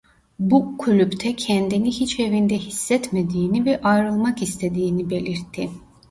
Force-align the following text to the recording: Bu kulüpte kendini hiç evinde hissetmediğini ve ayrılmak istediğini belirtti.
Bu 0.39 0.77
kulüpte 0.77 1.35
kendini 1.35 1.91
hiç 1.91 2.19
evinde 2.19 2.57
hissetmediğini 2.57 3.65
ve 3.65 3.81
ayrılmak 3.81 4.41
istediğini 4.41 5.09
belirtti. 5.09 5.69